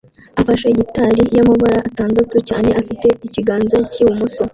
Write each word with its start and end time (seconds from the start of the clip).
afashe 0.39 0.67
gitari 0.77 1.23
yamabara 1.37 1.77
atandatu 1.89 2.35
cyane 2.49 2.69
afite 2.81 3.07
ikiganza 3.27 3.77
cyibumoso 3.91 4.43